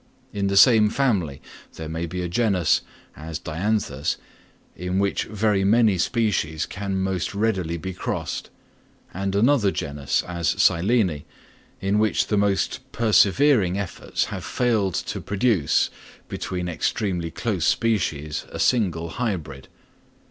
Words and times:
In 0.33 0.47
the 0.47 0.57
same 0.57 0.89
family 0.89 1.43
there 1.75 1.87
may 1.87 2.07
be 2.07 2.23
a 2.23 2.27
genus, 2.27 2.81
as 3.15 3.37
Dianthus, 3.37 4.17
in 4.75 4.97
which 4.97 5.25
very 5.25 5.63
many 5.63 5.99
species 5.99 6.65
can 6.65 6.99
most 6.99 7.35
readily 7.35 7.77
be 7.77 7.93
crossed; 7.93 8.49
and 9.13 9.35
another 9.35 9.69
genus, 9.69 10.23
as 10.23 10.59
Silene, 10.59 11.23
in 11.81 11.99
which 11.99 12.25
the 12.29 12.35
most 12.37 12.79
persevering 12.91 13.77
efforts 13.77 14.23
have 14.33 14.43
failed 14.43 14.95
to 14.95 15.21
produce 15.21 15.91
between 16.27 16.67
extremely 16.67 17.29
close 17.29 17.67
species 17.67 18.45
a 18.49 18.57
single 18.57 19.09
hybrid. 19.09 19.67